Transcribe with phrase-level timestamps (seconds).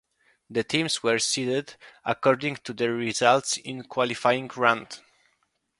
[0.49, 4.99] The teams were seeded according to their results in the qualifying round.